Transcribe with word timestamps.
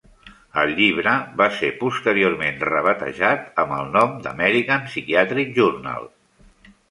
El 0.59 0.71
llibre 0.77 1.11
va 1.41 1.45
ser 1.57 1.67
posteriorment 1.81 2.57
rebatejat 2.71 3.61
amb 3.65 3.77
el 3.79 3.93
nom 3.97 4.17
d'American 4.25 4.87
Psychiatric 4.89 5.53
Journal. 5.61 6.09